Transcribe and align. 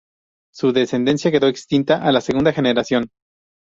Su 0.51 0.71
descendencia 0.73 1.29
quedó 1.29 1.45
extinta 1.47 2.03
a 2.03 2.11
la 2.11 2.21
segunda 2.21 2.51
generación. 2.51 3.11